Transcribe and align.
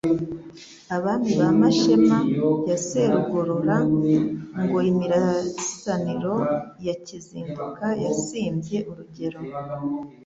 Abami 0.95 1.31
ba 1.39 1.49
Mashema 1.59 2.17
ya 2.69 2.77
Serugorora 2.87 3.77
ngo 4.61 4.77
imirasaniro 4.91 6.35
ya 6.85 6.95
Kizinduka 7.05 7.85
Yasumbye 8.03 8.77
urugero. 8.91 9.39